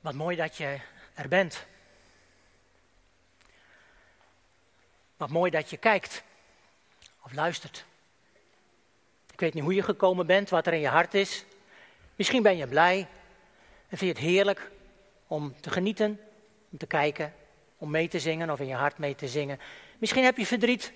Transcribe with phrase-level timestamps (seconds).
[0.00, 0.78] Wat mooi dat je
[1.14, 1.66] er bent.
[5.16, 6.22] Wat mooi dat je kijkt
[7.22, 7.84] of luistert.
[9.32, 11.44] Ik weet niet hoe je gekomen bent, wat er in je hart is.
[12.16, 12.98] Misschien ben je blij
[13.88, 14.70] en vind je het heerlijk
[15.26, 16.20] om te genieten,
[16.70, 17.34] om te kijken,
[17.78, 19.60] om mee te zingen of in je hart mee te zingen.
[19.98, 20.92] Misschien heb je verdriet.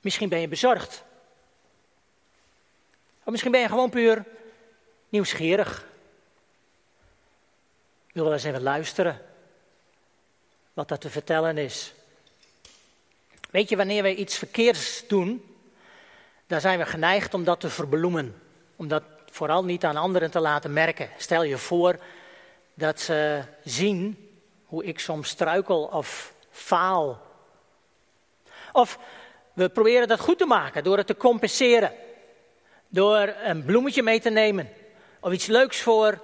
[0.00, 1.04] Misschien ben je bezorgd.
[3.24, 4.24] Of misschien ben je gewoon puur
[5.08, 5.86] nieuwsgierig.
[8.12, 9.20] Wil wel eens even luisteren
[10.72, 11.94] wat dat te vertellen is.
[13.50, 15.56] Weet je, wanneer we iets verkeerds doen,
[16.46, 18.42] dan zijn we geneigd om dat te verbloemen.
[18.76, 21.10] Om dat vooral niet aan anderen te laten merken.
[21.16, 21.98] Stel je voor
[22.74, 24.30] dat ze zien
[24.64, 27.22] hoe ik soms struikel of faal.
[28.72, 28.98] Of
[29.52, 31.92] we proberen dat goed te maken door het te compenseren.
[32.88, 34.68] Door een bloemetje mee te nemen.
[35.26, 36.20] Of iets leuks voor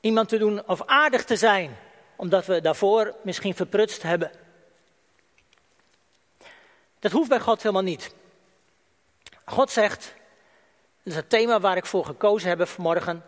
[0.00, 1.76] iemand te doen of aardig te zijn.
[2.16, 4.30] Omdat we daarvoor misschien verprutst hebben.
[6.98, 8.14] Dat hoeft bij God helemaal niet.
[9.44, 10.14] God zegt,
[11.02, 13.24] dat is het thema waar ik voor gekozen heb vanmorgen.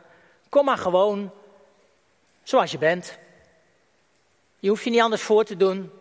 [0.48, 1.32] Kom maar gewoon
[2.42, 3.18] zoals je bent.
[4.58, 5.92] Je hoeft je niet anders voor te doen.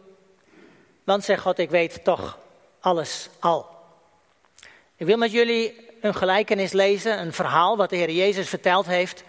[1.04, 2.40] Want zegt God, ik weet toch
[2.80, 3.70] alles al.
[4.96, 9.24] Ik wil met jullie een gelijkenis lezen, een verhaal wat de Heer Jezus verteld heeft.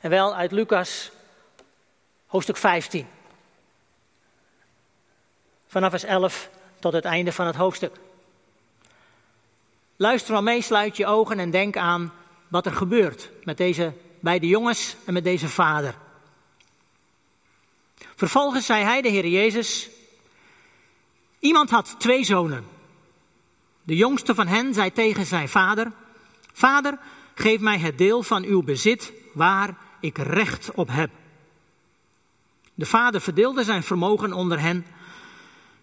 [0.00, 1.10] En wel uit Lucas
[2.26, 3.06] hoofdstuk 15.
[5.66, 7.96] Vanaf vers 11 tot het einde van het hoofdstuk.
[9.96, 12.12] Luister maar mee, sluit je ogen en denk aan
[12.48, 15.94] wat er gebeurt met deze beide jongens en met deze vader.
[18.16, 19.88] Vervolgens zei hij, de Heer Jezus,
[21.38, 22.66] iemand had twee zonen.
[23.82, 25.92] De jongste van hen zei tegen zijn vader,
[26.58, 26.98] Vader,
[27.34, 31.10] geef mij het deel van uw bezit waar ik recht op heb.
[32.74, 34.86] De vader verdeelde zijn vermogen onder hen.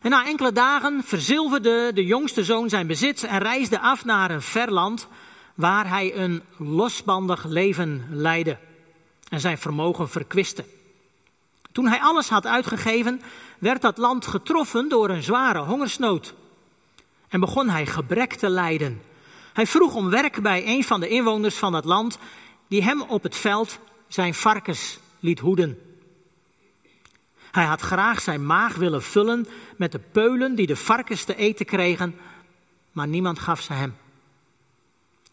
[0.02, 4.42] En na enkele dagen verzilverde de jongste zoon zijn bezit en reisde af naar een
[4.42, 5.08] ver land
[5.54, 8.58] waar hij een losbandig leven leidde
[9.30, 10.66] en zijn vermogen verkwiste.
[11.72, 13.22] Toen hij alles had uitgegeven,
[13.60, 16.34] werd dat land getroffen door een zware hongersnood.
[17.28, 19.02] En begon hij gebrek te lijden.
[19.56, 22.18] Hij vroeg om werk bij een van de inwoners van dat land,
[22.68, 25.80] die hem op het veld zijn varkens liet hoeden.
[27.52, 31.66] Hij had graag zijn maag willen vullen met de peulen die de varkens te eten
[31.66, 32.20] kregen,
[32.92, 33.96] maar niemand gaf ze hem.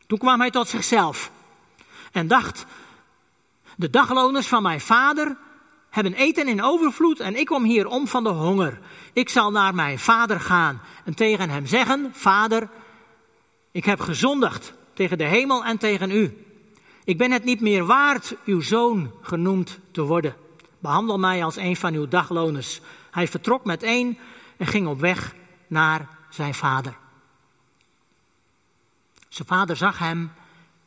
[0.07, 1.31] Toen kwam hij tot zichzelf
[2.13, 2.67] en dacht:
[3.77, 5.37] De dagloners van mijn vader
[5.91, 8.81] hebben eten in overvloed en ik kom hier om van de honger.
[9.13, 12.69] Ik zal naar mijn vader gaan en tegen hem zeggen: Vader,
[13.73, 16.47] ik heb gezondigd tegen de hemel en tegen u.
[17.05, 20.37] Ik ben het niet meer waard uw zoon genoemd te worden.
[20.79, 22.81] Behandel mij als een van uw dagloners.
[23.11, 24.19] Hij vertrok met één
[24.57, 25.35] en ging op weg
[25.67, 26.97] naar zijn vader.
[29.29, 30.33] Zijn vader zag hem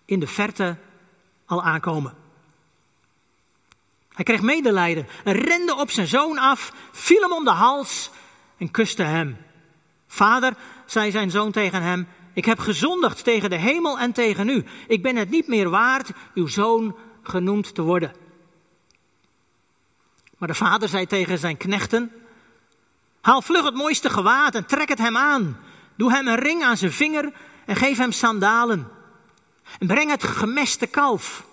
[0.05, 0.77] in de verte
[1.45, 2.13] al aankomen.
[4.13, 8.11] Hij kreeg medelijden en rende op zijn zoon af, viel hem om de hals
[8.57, 9.37] en kuste hem.
[10.07, 10.53] Vader,
[10.85, 14.63] zei zijn zoon tegen hem, ik heb gezondigd tegen de hemel en tegen u.
[14.87, 18.13] Ik ben het niet meer waard uw zoon genoemd te worden.
[20.37, 22.11] Maar de vader zei tegen zijn knechten:
[23.21, 25.59] Haal vlug het mooiste gewaad en trek het hem aan.
[25.97, 27.31] Doe hem een ring aan zijn vinger
[27.65, 28.87] en geef hem sandalen.
[29.79, 31.45] En breng het gemeste kalf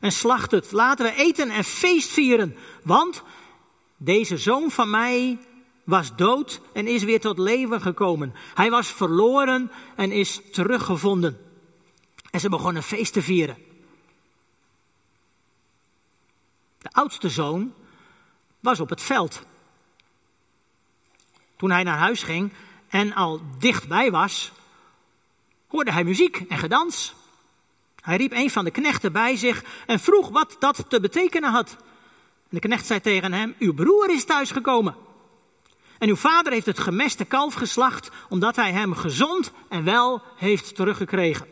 [0.00, 0.72] en slacht het.
[0.72, 2.56] Laten we eten en feest vieren.
[2.82, 3.22] Want
[3.96, 5.38] deze zoon van mij
[5.90, 8.34] was dood en is weer tot leven gekomen.
[8.54, 11.38] Hij was verloren en is teruggevonden.
[12.30, 13.56] En ze begonnen feest te vieren.
[16.78, 17.74] De oudste zoon
[18.60, 19.42] was op het veld.
[21.56, 22.52] Toen hij naar huis ging
[22.88, 24.52] en al dichtbij was,
[25.66, 27.14] hoorde hij muziek en gedans.
[28.00, 31.76] Hij riep een van de knechten bij zich en vroeg wat dat te betekenen had.
[32.48, 35.08] De knecht zei tegen hem: Uw broer is thuisgekomen.
[36.00, 40.74] En uw vader heeft het gemeste kalf geslacht, omdat hij hem gezond en wel heeft
[40.74, 41.46] teruggekregen.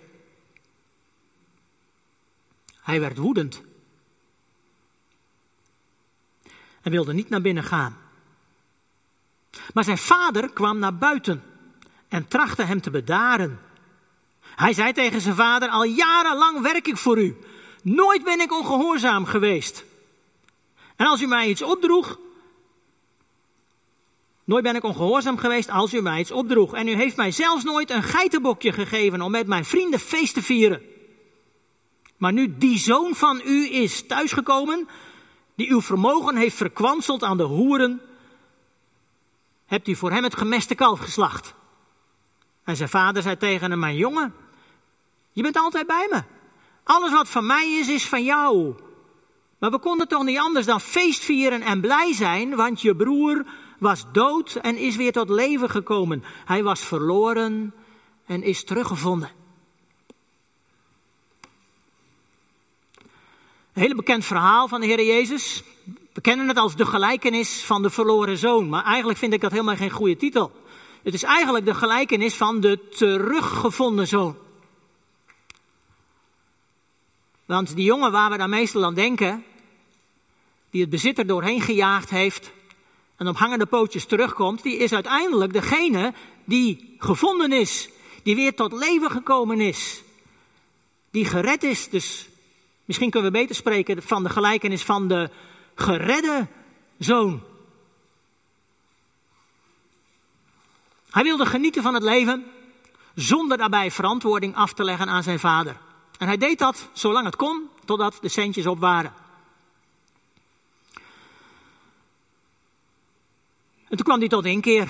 [2.81, 3.63] Hij werd woedend
[6.83, 7.99] en wilde niet naar binnen gaan.
[9.75, 11.43] Maar zijn vader kwam naar buiten
[12.09, 13.61] en trachtte hem te bedaren.
[14.41, 17.37] Hij zei tegen zijn vader: Al jarenlang werk ik voor u.
[17.83, 19.85] Nooit ben ik ongehoorzaam geweest.
[20.97, 22.19] En als u mij iets opdroeg,
[24.49, 26.75] Nooit ben ik ongehoorzaam geweest als u mij iets opdroeg.
[26.75, 30.43] En u heeft mij zelfs nooit een geitenbokje gegeven om met mijn vrienden feest te
[30.43, 30.83] vieren.
[32.17, 34.89] Maar nu die zoon van u is thuisgekomen,
[35.55, 38.01] die uw vermogen heeft verkwanseld aan de hoeren,
[39.67, 41.55] hebt u voor hem het gemeste kalf geslacht.
[42.65, 44.35] En zijn vader zei tegen hem, mijn jongen,
[45.33, 46.23] je bent altijd bij me.
[46.85, 48.75] Alles wat van mij is, is van jou.
[49.59, 53.45] Maar we konden toch niet anders dan feestvieren en blij zijn, want je broer
[53.79, 56.25] was dood en is weer tot leven gekomen.
[56.45, 57.75] Hij was verloren
[58.27, 59.31] en is teruggevonden.
[63.73, 65.63] Een hele bekend verhaal van de Heer Jezus.
[66.13, 68.69] We kennen het als de gelijkenis van de verloren zoon.
[68.69, 70.53] Maar eigenlijk vind ik dat helemaal geen goede titel.
[71.03, 74.37] Het is eigenlijk de gelijkenis van de teruggevonden zoon.
[77.45, 79.45] Want die jongen waar we dan meestal aan denken,
[80.71, 82.53] die het bezit er doorheen gejaagd heeft
[83.19, 87.89] en op hangende pootjes terugkomt, die is uiteindelijk degene die gevonden is,
[88.23, 90.03] die weer tot leven gekomen is,
[91.11, 91.89] die gered is.
[91.89, 92.29] Dus
[92.85, 95.31] misschien kunnen we beter spreken van de gelijkenis van de
[95.75, 96.47] geredde
[96.99, 97.43] zoon.
[101.11, 102.45] Hij wilde genieten van het leven
[103.15, 105.77] zonder daarbij verantwoording af te leggen aan zijn vader.
[106.19, 109.13] En hij deed dat zolang het kon, totdat de centjes op waren.
[113.89, 114.89] En toen kwam hij tot inkeer.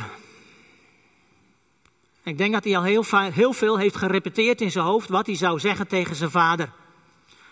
[2.23, 5.35] Ik denk dat hij al heel, heel veel heeft gerepeteerd in zijn hoofd wat hij
[5.35, 6.73] zou zeggen tegen zijn vader.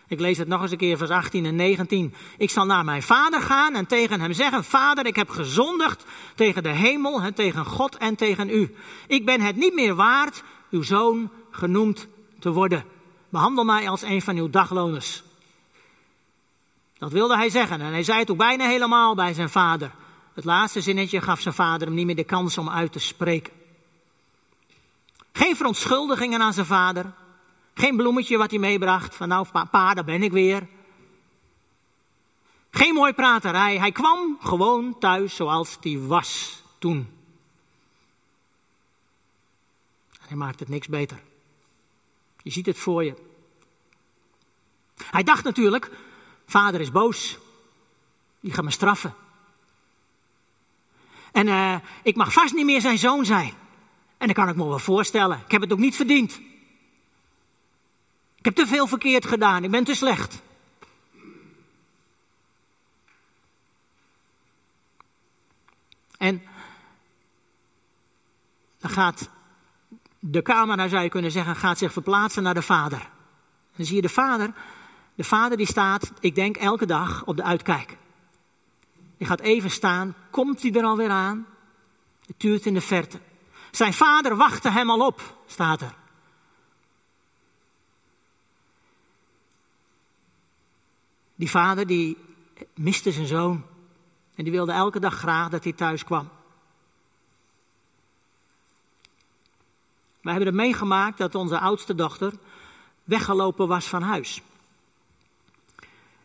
[0.08, 2.14] Ik lees het nog eens een keer, vers 18 en 19.
[2.38, 6.04] Ik zal naar mijn vader gaan en tegen hem zeggen: Vader, ik heb gezondigd
[6.34, 8.74] tegen de hemel, tegen God en tegen u.
[9.06, 12.08] Ik ben het niet meer waard uw zoon genoemd
[12.38, 12.84] te worden.
[13.28, 15.22] Behandel mij als een van uw dagloners.
[16.98, 19.90] Dat wilde hij zeggen en hij zei het ook bijna helemaal bij zijn vader.
[20.36, 23.52] Het laatste zinnetje gaf zijn vader hem niet meer de kans om uit te spreken.
[25.32, 27.12] Geen verontschuldigingen aan zijn vader.
[27.74, 29.14] Geen bloemetje wat hij meebracht.
[29.14, 30.68] Van nou, pa, daar ben ik weer.
[32.70, 33.78] Geen mooi praterij.
[33.78, 37.08] Hij kwam gewoon thuis zoals hij was toen.
[40.12, 41.22] En hij maakt het niks beter.
[42.42, 43.14] Je ziet het voor je.
[45.10, 45.90] Hij dacht natuurlijk,
[46.46, 47.38] vader is boos.
[48.40, 49.14] Die gaat me straffen.
[51.36, 53.52] En uh, ik mag vast niet meer zijn zoon zijn.
[54.18, 55.40] En dat kan ik me wel voorstellen.
[55.44, 56.40] Ik heb het ook niet verdiend.
[58.34, 59.64] Ik heb te veel verkeerd gedaan.
[59.64, 60.42] Ik ben te slecht.
[66.18, 66.42] En
[68.78, 69.28] dan gaat
[70.18, 73.08] de camera, zou je kunnen zeggen, gaat zich verplaatsen naar de vader.
[73.76, 74.52] Dan zie je de vader.
[75.14, 77.96] De vader die staat, ik denk elke dag, op de uitkijk.
[79.16, 81.46] Die gaat even staan, komt hij er alweer aan?
[82.26, 83.20] Het tuurt in de verte.
[83.70, 85.94] Zijn vader wachtte hem al op, staat er.
[91.34, 92.16] Die vader die
[92.74, 93.64] miste zijn zoon.
[94.34, 96.28] En die wilde elke dag graag dat hij thuis kwam.
[100.20, 102.32] Wij hebben het meegemaakt dat onze oudste dochter
[103.04, 104.42] weggelopen was van huis.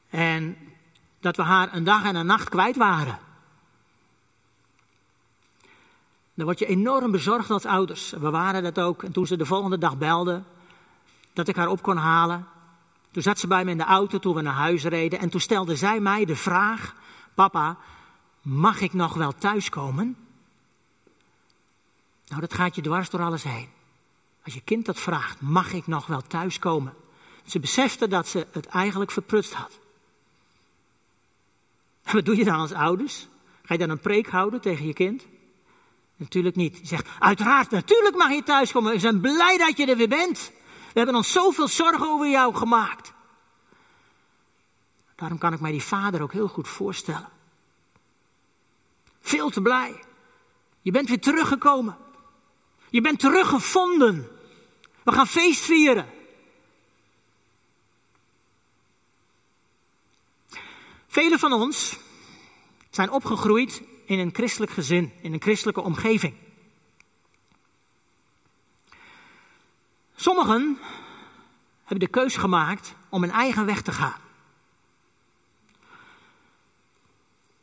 [0.10, 0.58] En
[1.22, 3.20] dat we haar een dag en een nacht kwijt waren.
[6.34, 8.12] Dan word je enorm bezorgd als ouders.
[8.12, 9.04] We waren dat ook.
[9.04, 10.44] En toen ze de volgende dag belde,
[11.34, 12.48] dat ik haar op kon halen.
[13.12, 15.20] Toen zat ze bij me in de auto toen we naar huis reden.
[15.20, 16.96] En toen stelde zij mij de vraag:
[17.34, 17.78] Papa,
[18.42, 20.18] mag ik nog wel thuiskomen?
[22.28, 23.70] Nou, dat gaat je dwars door alles heen.
[24.44, 26.94] Als je kind dat vraagt, mag ik nog wel thuiskomen?
[27.46, 29.80] Ze besefte dat ze het eigenlijk verprutst had.
[32.04, 33.28] Wat doe je dan als ouders?
[33.64, 35.28] Ga je dan een preek houden tegen je kind?
[36.16, 36.78] Natuurlijk niet.
[36.78, 38.92] Je zegt, uiteraard, natuurlijk mag je thuiskomen.
[38.92, 40.52] We zijn blij dat je er weer bent.
[40.66, 43.14] We hebben ons zoveel zorgen over jou gemaakt.
[45.16, 47.30] Daarom kan ik mij die vader ook heel goed voorstellen.
[49.20, 50.04] Veel te blij.
[50.82, 51.98] Je bent weer teruggekomen.
[52.90, 54.28] Je bent teruggevonden.
[55.04, 56.06] We gaan feest vieren.
[61.12, 61.98] Velen van ons
[62.90, 66.34] zijn opgegroeid in een christelijk gezin, in een christelijke omgeving.
[70.16, 70.78] Sommigen
[71.80, 74.20] hebben de keus gemaakt om een eigen weg te gaan.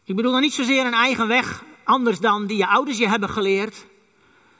[0.04, 3.28] Ik bedoel dan niet zozeer een eigen weg anders dan die je ouders je hebben
[3.28, 3.86] geleerd,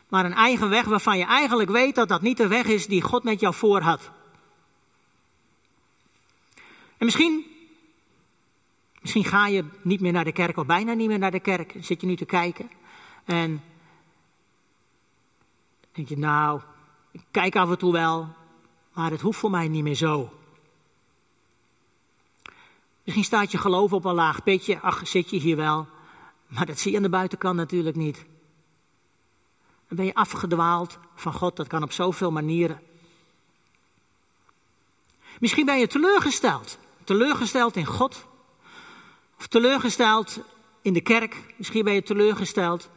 [0.08, 3.02] maar een eigen weg waarvan je eigenlijk weet dat dat niet de weg is die
[3.02, 4.10] God met jou voor had.
[6.96, 7.57] En misschien,
[9.00, 11.74] misschien ga je niet meer naar de kerk of bijna niet meer naar de kerk.
[11.80, 12.70] Zit je nu te kijken
[13.24, 13.62] en
[15.92, 16.60] denk je, nou,
[17.10, 18.28] ik kijk af en toe wel,
[18.92, 20.32] maar het hoeft voor mij niet meer zo.
[23.08, 24.80] Misschien staat je geloof op een laag pitje.
[24.80, 25.86] Ach, zit je hier wel.
[26.46, 28.16] Maar dat zie je aan de buitenkant natuurlijk niet.
[29.88, 31.56] Dan ben je afgedwaald van God.
[31.56, 32.80] Dat kan op zoveel manieren.
[35.40, 36.78] Misschien ben je teleurgesteld.
[37.04, 38.26] Teleurgesteld in God.
[39.38, 40.40] Of teleurgesteld
[40.82, 41.36] in de kerk.
[41.56, 42.90] Misschien ben je teleurgesteld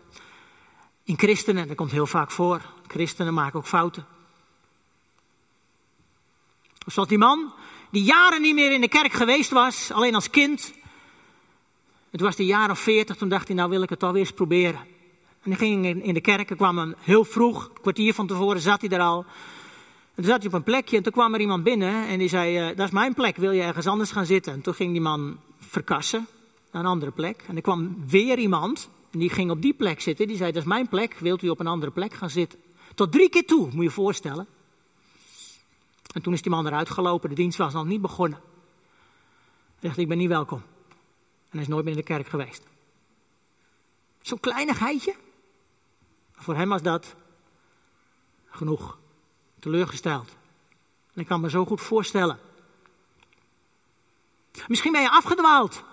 [1.03, 1.67] in christenen.
[1.67, 2.62] Dat komt heel vaak voor.
[2.88, 4.05] Christenen maken ook fouten.
[6.86, 7.53] Zoals die man
[7.91, 10.74] die jaren niet meer in de kerk geweest was, alleen als kind.
[12.10, 14.19] Het was de jaar of veertig, toen dacht hij, nou wil ik het toch weer
[14.19, 14.79] eens proberen.
[15.41, 18.62] En hij ging in de kerk, er kwam een heel vroeg, een kwartier van tevoren
[18.62, 19.25] zat hij er al.
[20.15, 22.29] En toen zat hij op een plekje en toen kwam er iemand binnen en die
[22.29, 24.53] zei, uh, dat is mijn plek, wil je ergens anders gaan zitten?
[24.53, 25.39] En toen ging die man
[25.72, 26.28] verkassen
[26.72, 27.44] naar een andere plek.
[27.48, 30.28] En er kwam weer iemand en die ging op die plek zitten.
[30.28, 32.60] Die zei, dat is mijn plek, wilt u op een andere plek gaan zitten?
[32.96, 34.48] Tot drie keer toe, moet je je voorstellen.
[36.13, 38.40] En toen is die man eruit gelopen, de dienst was nog niet begonnen.
[39.80, 40.62] Hij zegt, ik ben niet welkom.
[41.50, 42.63] En hij is nooit meer in de kerk geweest.
[44.22, 45.16] Zo'n kleinigheidje.
[46.32, 47.16] Voor hem was dat
[48.50, 48.98] genoeg.
[49.60, 50.30] Teleurgesteld.
[51.13, 52.40] En ik kan me zo goed voorstellen.
[54.67, 55.84] Misschien ben je afgedwaald.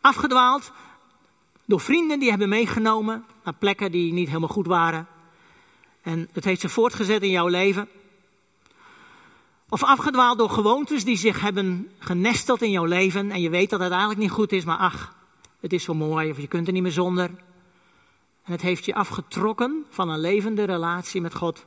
[0.00, 0.72] Afgedwaald
[1.64, 5.06] door vrienden die hebben meegenomen naar plekken die niet helemaal goed waren.
[6.02, 7.88] En het heeft zich voortgezet in jouw leven.
[9.68, 13.80] Of afgedwaald door gewoontes die zich hebben genesteld in jouw leven en je weet dat
[13.80, 15.14] het eigenlijk niet goed is, maar ach,
[15.60, 17.30] het is zo mooi of je kunt er niet meer zonder.
[18.44, 21.66] En het heeft je afgetrokken van een levende relatie met God.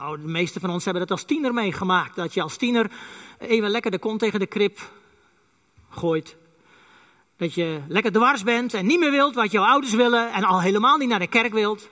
[0.00, 2.16] Oh, de meeste van ons hebben dat als tiener meegemaakt.
[2.16, 2.90] Dat je als tiener
[3.38, 4.90] even lekker de kont tegen de krip
[5.88, 6.36] gooit.
[7.36, 10.60] Dat je lekker dwars bent en niet meer wilt wat jouw ouders willen en al
[10.60, 11.88] helemaal niet naar de kerk wilt.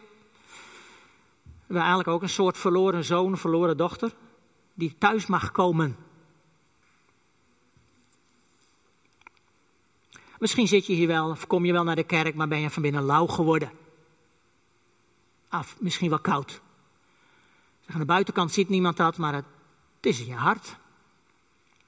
[1.67, 4.13] We eigenlijk ook een soort verloren zoon, verloren dochter,
[4.75, 5.97] die thuis mag komen.
[10.39, 12.71] Misschien zit je hier wel, of kom je wel naar de kerk, maar ben je
[12.71, 13.71] van binnen lauw geworden.
[15.49, 16.61] Af, misschien wel koud.
[17.87, 19.45] Aan de buitenkant ziet niemand dat, maar het,
[20.01, 20.77] is in je hart.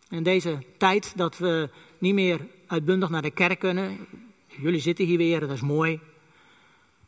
[0.09, 4.07] In deze tijd dat we niet meer uitbundig naar de kerk kunnen,
[4.47, 6.01] jullie zitten hier weer, dat is mooi.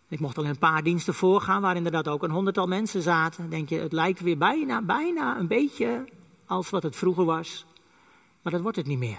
[0.08, 3.50] Ik mocht al een paar diensten voorgaan waar inderdaad ook een honderdtal mensen zaten.
[3.50, 6.04] denk je, het lijkt weer bijna, bijna een beetje
[6.46, 7.64] als wat het vroeger was.
[8.42, 9.18] Maar dat wordt het niet meer.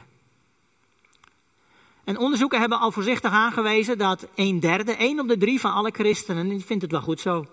[2.04, 5.92] En onderzoeken hebben al voorzichtig aangewezen dat een derde, één op de drie van alle
[5.92, 7.46] christenen, vindt het wel goed zo.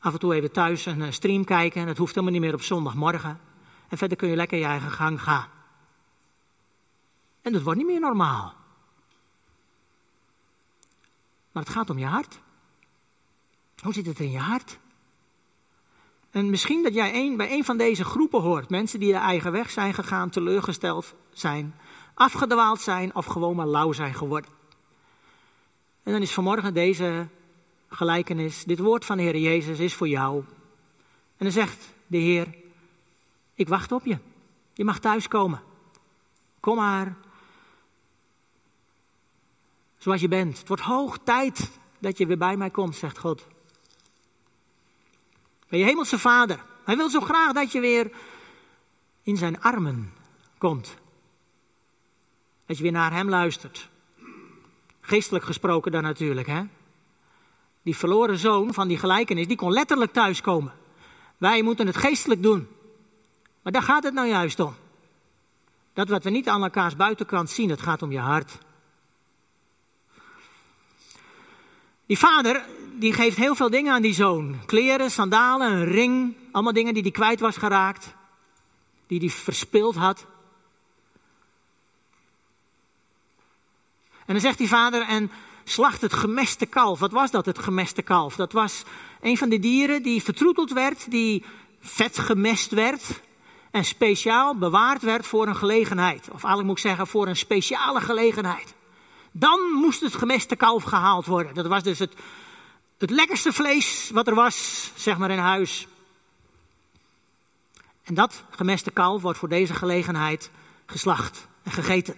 [0.00, 2.62] Af en toe even thuis een eh, stream kijken, dat hoeft helemaal niet meer op
[2.62, 3.40] zondagmorgen.
[3.88, 5.48] En verder kun je lekker je eigen gang gaan.
[7.42, 8.54] En dat wordt niet meer normaal.
[11.52, 12.40] Maar het gaat om je hart.
[13.82, 14.78] Hoe zit het in je hart?
[16.30, 18.70] En misschien dat jij bij een van deze groepen hoort.
[18.70, 21.74] Mensen die de eigen weg zijn gegaan, teleurgesteld zijn,
[22.14, 24.50] afgedwaald zijn of gewoon maar lauw zijn geworden.
[26.02, 27.28] En dan is vanmorgen deze
[27.90, 30.44] gelijkenis, dit woord van de Heer Jezus is voor jou.
[31.36, 32.54] En dan zegt de Heer,
[33.54, 34.18] ik wacht op je.
[34.72, 35.62] Je mag thuiskomen.
[36.60, 37.16] Kom maar
[39.98, 40.58] zoals je bent.
[40.58, 43.46] Het wordt hoog tijd dat je weer bij mij komt, zegt God.
[45.68, 46.64] Bij je hemelse vader.
[46.84, 48.10] Hij wil zo graag dat je weer
[49.22, 50.12] in zijn armen
[50.58, 50.96] komt.
[52.66, 53.88] Dat je weer naar hem luistert.
[55.00, 56.62] Geestelijk gesproken dan natuurlijk, hè.
[57.82, 60.72] Die verloren zoon van die gelijkenis, die kon letterlijk thuiskomen.
[61.38, 62.68] Wij moeten het geestelijk doen.
[63.62, 64.74] Maar daar gaat het nou juist om.
[65.92, 68.58] Dat wat we niet aan elkaars buitenkant zien, het gaat om je hart.
[72.06, 72.64] Die vader
[73.00, 74.60] die geeft heel veel dingen aan die zoon.
[74.66, 76.36] Kleren, sandalen, een ring.
[76.52, 78.14] Allemaal dingen die hij kwijt was geraakt.
[79.06, 80.26] Die hij verspild had.
[84.26, 85.30] En dan zegt die vader, en
[85.64, 86.98] slacht het gemeste kalf.
[86.98, 88.36] Wat was dat, het gemeste kalf?
[88.36, 88.82] Dat was
[89.20, 91.44] een van de dieren die vertroeteld werd, die
[91.80, 93.20] vet gemest werd.
[93.70, 96.20] En speciaal bewaard werd voor een gelegenheid.
[96.20, 98.74] Of eigenlijk moet ik zeggen, voor een speciale gelegenheid.
[99.32, 101.54] Dan moest het gemeste kalf gehaald worden.
[101.54, 102.14] Dat was dus het,
[102.98, 105.86] het lekkerste vlees wat er was, zeg maar in huis.
[108.02, 110.50] En dat gemeste kalf wordt voor deze gelegenheid
[110.86, 112.16] geslacht en gegeten.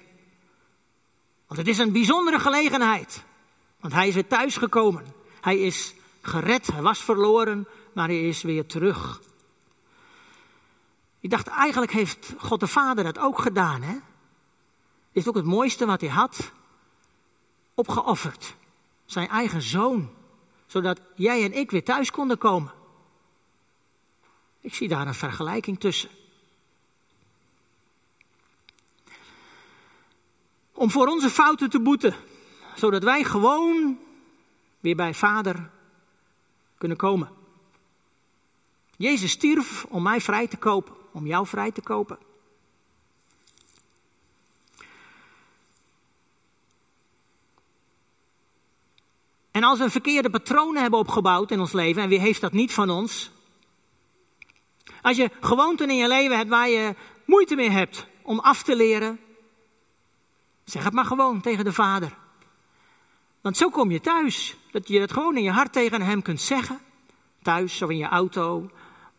[1.46, 3.24] Want het is een bijzondere gelegenheid.
[3.82, 5.06] Want hij is weer thuisgekomen.
[5.40, 6.66] Hij is gered.
[6.66, 9.20] Hij was verloren, maar hij is weer terug.
[11.20, 13.82] Ik dacht, eigenlijk heeft God de Vader dat ook gedaan.
[13.82, 13.92] Hè?
[13.92, 16.52] Dit is ook het mooiste wat hij had
[17.74, 18.54] opgeofferd.
[19.04, 20.10] Zijn eigen zoon.
[20.66, 22.72] Zodat jij en ik weer thuis konden komen.
[24.60, 26.10] Ik zie daar een vergelijking tussen.
[30.82, 32.14] om voor onze fouten te boeten,
[32.74, 33.98] zodat wij gewoon
[34.80, 35.70] weer bij Vader
[36.78, 37.30] kunnen komen.
[38.96, 42.18] Jezus stierf om mij vrij te kopen, om jou vrij te kopen.
[49.50, 52.72] En als we verkeerde patronen hebben opgebouwd in ons leven, en wie heeft dat niet
[52.72, 53.30] van ons?
[55.02, 58.76] Als je gewoonten in je leven hebt waar je moeite mee hebt om af te
[58.76, 59.20] leren,
[60.64, 62.20] zeg het maar gewoon tegen de Vader.
[63.42, 64.56] Want zo kom je thuis.
[64.70, 66.80] Dat je het gewoon in je hart tegen hem kunt zeggen.
[67.42, 68.70] Thuis of in je auto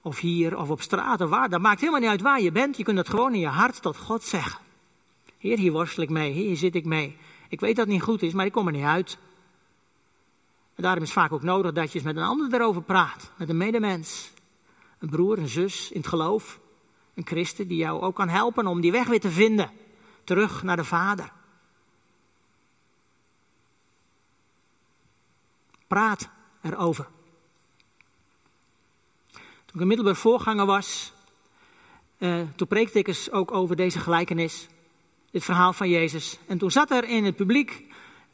[0.02, 1.50] of hier of op straat of waar.
[1.50, 2.78] Dat maakt helemaal niet uit waar je bent.
[2.78, 4.60] Je kunt het gewoon in je hart tot God zeggen.
[5.38, 6.32] Heer, hier worstel ik mee.
[6.32, 7.18] Hier zit ik mee.
[7.50, 9.18] Ik weet dat het niet goed is, maar ik kom er niet uit.
[10.76, 13.32] En daarom is het vaak ook nodig dat je eens met een ander erover praat.
[13.38, 14.32] Met een medemens.
[15.00, 16.60] Een broer, een zus in het geloof.
[17.14, 19.72] Een christen die jou ook kan helpen om die weg weer te vinden.
[20.24, 21.32] Terug naar de Vader.
[25.94, 26.30] Praat
[26.62, 27.08] erover.
[29.32, 31.14] Toen ik een middelbaar voorganger was,
[32.18, 34.68] uh, toen preekte ik eens ook over deze gelijkenis.
[35.32, 36.40] Dit verhaal van Jezus.
[36.48, 37.84] En toen zat er in het publiek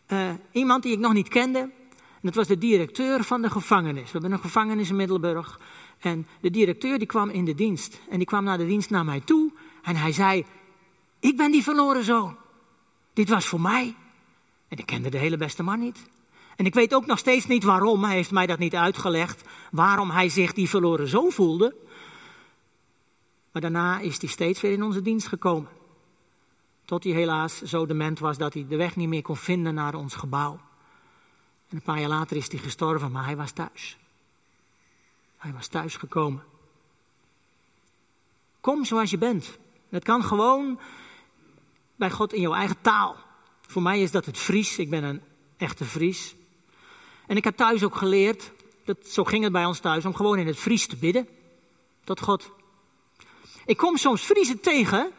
[0.08, 1.60] uh, iemand die ik nog niet kende.
[1.60, 4.04] En dat was de directeur van de gevangenis.
[4.04, 5.60] We hebben een gevangenis in Middelburg.
[6.00, 8.02] En de directeur die kwam in de dienst.
[8.10, 9.52] En die kwam naar de dienst naar mij toe.
[9.84, 10.46] En hij zei,
[11.20, 12.38] ik ben die verloren zoon.
[13.14, 13.96] Dit was voor mij.
[14.68, 16.08] En ik kende de hele beste man niet.
[16.60, 20.10] En ik weet ook nog steeds niet waarom, hij heeft mij dat niet uitgelegd, waarom
[20.10, 21.76] hij zich die verloren zoon voelde.
[23.52, 25.70] Maar daarna is hij steeds weer in onze dienst gekomen.
[26.86, 29.94] Tot hij helaas zo dement was dat hij de weg niet meer kon vinden naar
[29.94, 30.60] ons gebouw.
[31.70, 33.98] En een paar jaar later is hij gestorven, maar hij was thuis.
[35.38, 36.44] Hij was thuis gekomen.
[38.62, 39.58] Kom zoals je bent.
[39.90, 40.80] Het kan gewoon
[41.96, 43.16] bij God in jouw eigen taal.
[43.62, 44.78] Voor mij is dat het Fries.
[44.78, 45.22] Ik ben een
[45.58, 46.38] echte Fries.
[47.30, 48.52] En ik heb thuis ook geleerd,
[48.86, 51.28] dat, zo ging het bij ons thuis, om gewoon in het Fries te bidden.
[52.04, 52.52] Tot God.
[53.66, 55.12] Ik kom soms Friesen tegen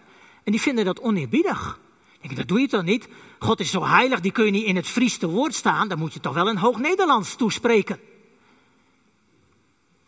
[0.44, 1.78] en die vinden dat oneerbiedig.
[2.20, 3.08] Ik denk, dat doe je toch niet?
[3.38, 5.88] God is zo heilig, die kun je niet in het Fries te woord staan.
[5.88, 8.00] Dan moet je toch wel een hoog Nederlands toespreken.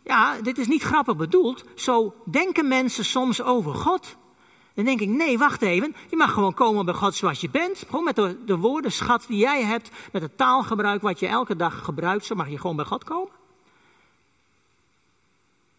[0.05, 1.65] Ja, dit is niet grappig bedoeld.
[1.75, 4.17] Zo denken mensen soms over God.
[4.75, 5.95] Dan denk ik, nee, wacht even.
[6.11, 7.85] Je mag gewoon komen bij God zoals je bent.
[7.87, 9.91] Gewoon met de, de woordenschat die jij hebt.
[10.13, 12.25] Met het taalgebruik wat je elke dag gebruikt.
[12.25, 13.33] Zo mag je gewoon bij God komen.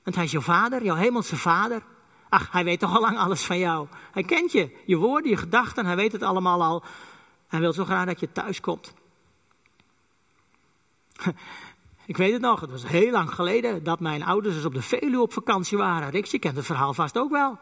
[0.03, 1.81] Want hij is jouw vader, jouw hemelse vader.
[2.29, 3.87] Ach, hij weet toch al lang alles van jou.
[4.11, 5.85] Hij kent je, je woorden, je gedachten.
[5.85, 6.83] Hij weet het allemaal al.
[7.47, 8.93] Hij wil zo graag dat je thuis komt.
[12.05, 14.81] Ik weet het nog, het was heel lang geleden dat mijn ouders dus op de
[14.81, 16.09] Veluwe op vakantie waren.
[16.09, 17.59] Rix, je kent het verhaal vast ook wel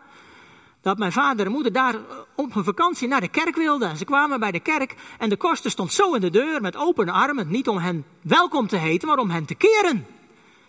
[0.82, 1.96] dat mijn vader en moeder daar
[2.36, 3.98] op hun vakantie naar de kerk wilden.
[3.98, 7.10] Ze kwamen bij de kerk en de koster stond zo in de deur met open
[7.10, 7.50] armen.
[7.50, 10.06] Niet om hen welkom te heten, maar om hen te keren.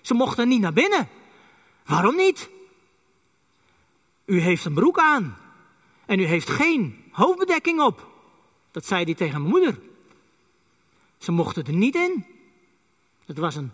[0.01, 1.09] Ze mochten niet naar binnen.
[1.87, 2.51] Waarom niet?
[4.25, 5.37] U heeft een broek aan
[6.07, 8.07] en u heeft geen hoofdbedekking op.
[8.71, 9.79] Dat zei hij tegen mijn moeder.
[11.19, 12.27] Ze mochten er niet in.
[13.27, 13.71] Het was een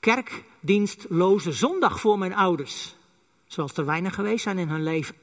[0.00, 2.94] kerkdienstloze zondag voor mijn ouders.
[3.54, 5.14] Zoals er weinig geweest zijn in hun leven.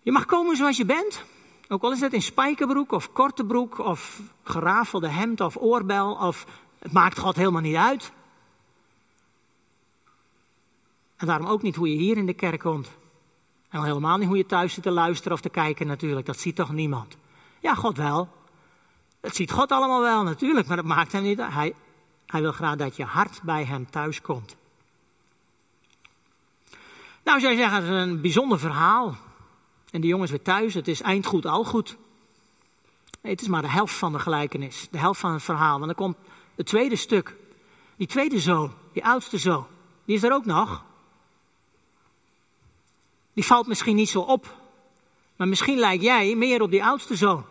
[0.00, 1.24] Je mag komen zoals je bent.
[1.68, 6.14] Ook al is het in spijkerbroek of korte broek of gerafelde hemd of oorbel.
[6.14, 6.46] Of,
[6.78, 8.12] het maakt God helemaal niet uit.
[11.16, 12.90] En daarom ook niet hoe je hier in de kerk komt.
[13.68, 16.26] En helemaal niet hoe je thuis zit te luisteren of te kijken natuurlijk.
[16.26, 17.16] Dat ziet toch niemand?
[17.60, 18.28] Ja, God wel.
[19.20, 21.52] Dat ziet God allemaal wel natuurlijk, maar dat maakt hem niet uit.
[21.52, 21.74] Hij,
[22.26, 24.56] hij wil graag dat je hart bij hem thuis komt.
[27.28, 29.16] Nou, je zeggen, het is een bijzonder verhaal.
[29.90, 31.96] En die jongens weer thuis, het is eind goed, al goed.
[33.20, 35.72] Nee, het is maar de helft van de gelijkenis, de helft van het verhaal.
[35.72, 36.16] Want dan komt
[36.54, 37.36] het tweede stuk.
[37.96, 39.66] Die tweede zoon, die oudste zoon,
[40.04, 40.84] die is er ook nog.
[43.32, 44.54] Die valt misschien niet zo op,
[45.36, 47.44] maar misschien lijkt jij meer op die oudste zoon.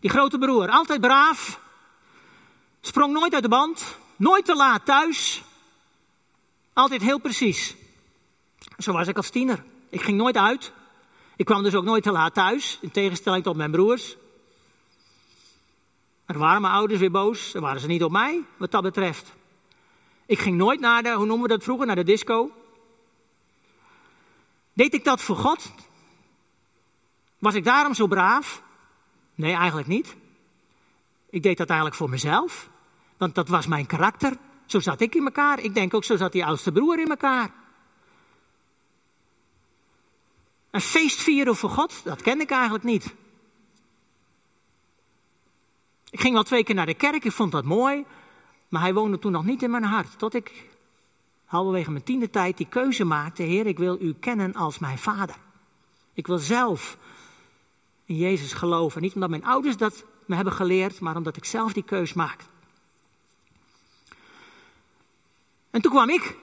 [0.00, 1.60] Die grote broer, altijd braaf,
[2.80, 5.42] sprong nooit uit de band, nooit te laat thuis,
[6.76, 7.76] altijd heel precies.
[8.78, 9.64] Zo was ik als tiener.
[9.88, 10.72] Ik ging nooit uit.
[11.36, 14.16] Ik kwam dus ook nooit te laat thuis, in tegenstelling tot mijn broers.
[16.26, 19.32] Er waren mijn ouders weer boos, dan waren ze niet op mij, wat dat betreft.
[20.26, 22.50] Ik ging nooit naar de, hoe noemen we dat vroeger, naar de disco.
[24.72, 25.72] Deed ik dat voor God?
[27.38, 28.62] Was ik daarom zo braaf?
[29.34, 30.16] Nee, eigenlijk niet.
[31.30, 32.68] Ik deed dat eigenlijk voor mezelf,
[33.16, 34.36] want dat was mijn karakter.
[34.66, 35.60] Zo zat ik in elkaar.
[35.60, 37.50] Ik denk ook zo zat die oudste broer in elkaar.
[40.70, 43.14] Een feest vieren voor God, dat ken ik eigenlijk niet.
[46.10, 48.04] Ik ging wel twee keer naar de kerk, ik vond dat mooi,
[48.68, 50.18] maar hij woonde toen nog niet in mijn hart.
[50.18, 50.68] Tot ik
[51.44, 55.36] halverwege mijn tiende tijd die keuze maakte, Heer, ik wil u kennen als mijn vader.
[56.12, 56.98] Ik wil zelf
[58.04, 59.02] in Jezus geloven.
[59.02, 62.40] Niet omdat mijn ouders dat me hebben geleerd, maar omdat ik zelf die keus maak.
[65.76, 66.36] En toen kwam ik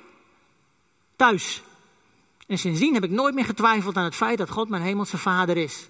[1.16, 1.64] thuis.
[2.48, 5.58] En sindsdien heb ik nooit meer getwijfeld aan het feit dat God mijn hemelse vader
[5.58, 5.90] is.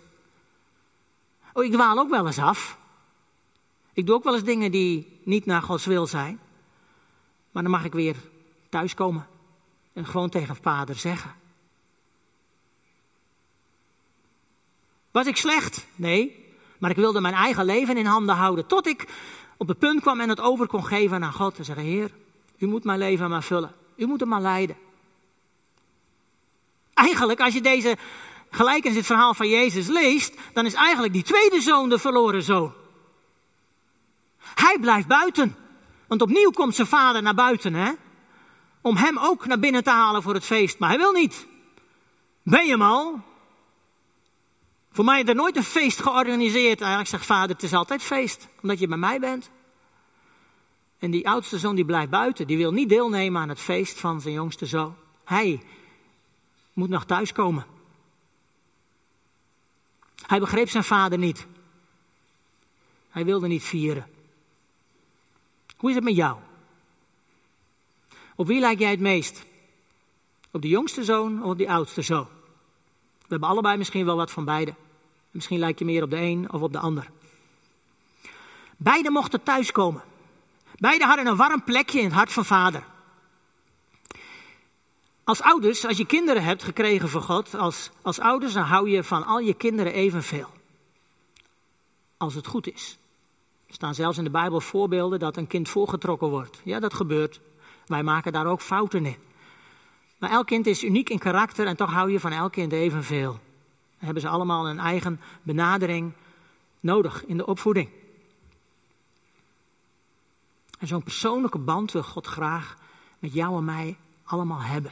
[1.54, 2.78] Oh, ik dwaal ook wel eens af.
[3.94, 6.40] Ik doe ook wel eens dingen die niet naar Gods wil zijn.
[7.52, 8.16] Maar dan mag ik weer
[8.70, 9.28] thuiskomen
[9.94, 11.36] en gewoon tegen vader zeggen.
[15.12, 15.88] Was ik slecht?
[15.96, 16.46] Nee.
[16.80, 18.66] Maar ik wilde mijn eigen leven in handen houden.
[18.66, 19.08] Tot ik
[19.58, 21.58] op het punt kwam en het over kon geven aan God.
[21.58, 22.12] En zeggen: Heer,
[22.64, 23.76] u moet mijn leven maar vullen.
[23.96, 24.78] U moet hem maar leiden.
[26.94, 27.98] Eigenlijk, als je deze
[28.50, 32.74] gelijkenis, het verhaal van Jezus leest, dan is eigenlijk die tweede zoon de verloren zoon.
[34.38, 35.56] Hij blijft buiten.
[36.08, 37.92] Want opnieuw komt zijn vader naar buiten, hè?
[38.82, 40.80] Om hem ook naar binnen te halen voor het feest.
[40.80, 41.48] Maar hij wil niet.
[42.44, 43.22] Ben je hem al?
[44.92, 46.80] Voor mij is er nooit een feest georganiseerd.
[46.80, 48.48] Eigenlijk zegt vader, het is altijd feest.
[48.62, 49.50] Omdat je bij mij bent.
[51.04, 52.48] En die oudste zoon die blijft buiten.
[52.48, 54.96] Die wil niet deelnemen aan het feest van zijn jongste zoon.
[55.24, 55.64] Hij
[56.74, 57.66] moet nog thuiskomen.
[60.26, 61.48] Hij begreep zijn vader niet.
[63.10, 64.08] Hij wilde niet vieren.
[65.78, 66.38] Hoe is het met jou?
[68.36, 69.46] Op wie lijk jij het meest?
[70.52, 72.28] Op de jongste zoon of op die oudste zoon?
[73.18, 74.74] We hebben allebei misschien wel wat van beide.
[75.32, 77.10] Misschien lijk je meer op de een of op de ander.
[78.78, 80.12] Beiden mochten thuiskomen.
[80.84, 82.84] Beiden hadden een warm plekje in het hart van vader.
[85.24, 89.04] Als ouders, als je kinderen hebt gekregen van God, als, als ouders, dan hou je
[89.04, 90.50] van al je kinderen evenveel.
[92.18, 92.98] Als het goed is.
[93.68, 96.62] Er staan zelfs in de Bijbel voorbeelden dat een kind voorgetrokken wordt.
[96.64, 97.42] Ja, dat gebeurt.
[97.86, 99.18] Wij maken daar ook fouten in.
[100.18, 103.32] Maar elk kind is uniek in karakter en toch hou je van elk kind evenveel.
[103.32, 103.40] Dan
[104.06, 106.14] hebben ze allemaal een eigen benadering
[106.80, 107.90] nodig in de opvoeding.
[110.84, 112.76] En zo'n persoonlijke band wil God graag
[113.20, 114.92] met jou en mij allemaal hebben.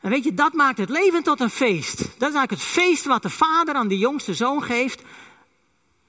[0.00, 1.98] En weet je, dat maakt het leven tot een feest.
[1.98, 5.02] Dat is eigenlijk het feest wat de vader aan de jongste zoon geeft.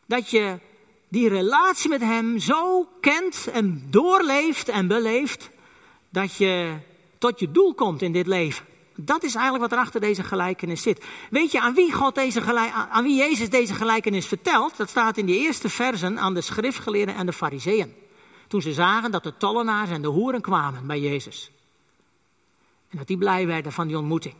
[0.05, 0.59] Dat je
[1.07, 5.49] die relatie met hem zo kent en doorleeft en beleeft.
[6.09, 6.77] Dat je
[7.17, 8.65] tot je doel komt in dit leven.
[9.01, 11.05] Dat is eigenlijk wat er achter deze gelijkenis zit.
[11.29, 14.77] Weet je aan wie, God deze gelijk, aan wie Jezus deze gelijkenis vertelt?
[14.77, 17.95] Dat staat in die eerste versen aan de schriftgeleerden en de fariseeën.
[18.47, 21.51] Toen ze zagen dat de tollenaars en de hoeren kwamen bij Jezus.
[22.89, 24.35] En dat die blij werden van die ontmoeting.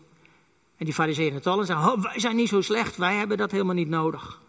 [0.78, 3.52] En die fariseeën en tollen zeggen, oh, wij zijn niet zo slecht, wij hebben dat
[3.52, 4.42] helemaal niet nodig.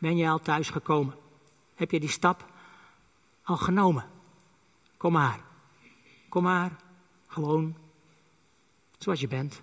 [0.00, 1.14] Ben je al thuis gekomen?
[1.74, 2.44] Heb je die stap
[3.42, 4.04] al genomen?
[4.96, 5.40] Kom maar.
[6.28, 6.88] Kom maar.
[7.30, 7.76] Gewoon
[8.98, 9.62] zoals je bent.